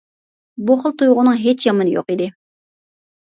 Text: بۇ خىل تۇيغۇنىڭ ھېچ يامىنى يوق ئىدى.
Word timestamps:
بۇ 0.69 0.77
خىل 0.83 0.95
تۇيغۇنىڭ 1.01 1.37
ھېچ 1.43 1.67
يامىنى 1.67 1.93
يوق 1.97 2.11
ئىدى. 2.15 2.29